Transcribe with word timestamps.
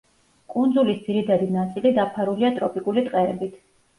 კუნძულის 0.53 1.01
ძირითადი 1.09 1.49
ნაწილი 1.57 1.91
დაფარულია 1.99 2.51
ტროპიკული 2.57 3.03
ტყეებით. 3.11 3.63